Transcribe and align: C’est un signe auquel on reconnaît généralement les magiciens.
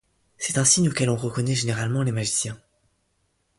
C’est 0.39 0.57
un 0.57 0.65
signe 0.65 0.89
auquel 0.89 1.11
on 1.11 1.15
reconnaît 1.15 1.53
généralement 1.53 2.01
les 2.01 2.11
magiciens. 2.11 2.59